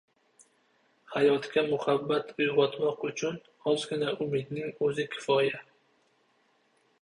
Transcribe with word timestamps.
Hayotga 1.15 1.63
muhabbat 1.67 2.31
uyg‘otmoq 2.43 3.03
uchun 3.09 3.37
ozgina 3.73 4.15
umidning 4.27 4.73
o‘zi 4.89 5.07
kifoya. 5.13 5.63